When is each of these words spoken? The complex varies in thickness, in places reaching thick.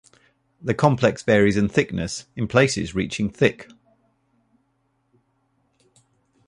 The 0.59 0.73
complex 0.73 1.21
varies 1.21 1.55
in 1.57 1.69
thickness, 1.69 2.25
in 2.35 2.47
places 2.47 2.95
reaching 2.95 3.29
thick. 3.29 3.69